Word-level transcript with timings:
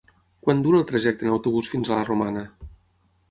Quant 0.45 0.61
dura 0.67 0.77
el 0.83 0.87
trajecte 0.91 1.27
en 1.27 1.33
autobús 1.35 1.69
fins 1.73 1.91
a 1.93 1.99
la 1.99 2.07
Romana? 2.09 2.47